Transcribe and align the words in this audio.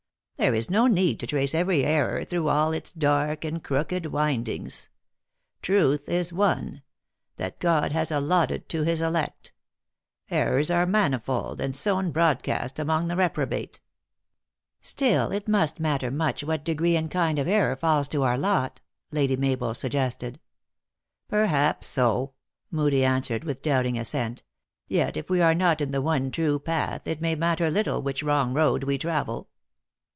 There 0.37 0.55
is 0.55 0.71
no 0.71 0.87
need 0.87 1.19
to 1.19 1.27
trace 1.27 1.53
every 1.53 1.85
error 1.85 2.23
through 2.25 2.47
all 2.49 2.71
its 2.71 2.91
dark 2.91 3.45
and 3.45 3.63
crooked 3.63 4.07
windings. 4.07 4.89
Truth 5.61 6.09
is 6.09 6.33
one: 6.33 6.81
that 7.37 7.59
God 7.59 7.91
has 7.91 8.09
allotted 8.09 8.67
to 8.69 8.81
his 8.81 9.01
elect. 9.01 9.53
Errors 10.31 10.71
are 10.71 10.87
manifold, 10.87 11.61
and 11.61 11.75
sown 11.75 12.09
broadcast 12.11 12.79
among 12.79 13.07
the 13.07 13.15
reprobate." 13.15 13.81
166 14.79 14.99
THE 14.99 15.05
ACTRESS 15.07 15.13
IN 15.13 15.27
HIGH 15.27 15.27
LIFE." 15.27 15.37
Still 15.37 15.37
it 15.37 15.47
must 15.47 15.79
matter 15.79 16.09
much 16.09 16.43
what 16.43 16.65
degree 16.65 16.95
and 16.95 17.11
kind 17.11 17.37
of 17.37 17.47
error 17.47 17.75
falls 17.75 18.07
to 18.07 18.23
our 18.23 18.35
lot," 18.35 18.81
Lady 19.11 19.35
Mabel 19.37 19.75
suggested." 19.75 20.39
Perhaps 21.27 21.85
so," 21.85 22.33
Moodie 22.71 23.05
answered, 23.05 23.43
with 23.43 23.61
doubting 23.61 23.95
as 23.99 24.09
sent." 24.09 24.41
Yet 24.87 25.17
if 25.17 25.29
we 25.29 25.39
are 25.39 25.53
not 25.53 25.81
in 25.81 25.91
the 25.91 26.01
one 26.01 26.31
true 26.31 26.57
path^ 26.57 27.01
it 27.05 27.21
may 27.21 27.35
matter 27.35 27.69
little 27.69 28.01
which 28.01 28.23
wrong 28.23 28.55
road 28.55 28.85
we 28.85 28.97
travel." 28.97 29.47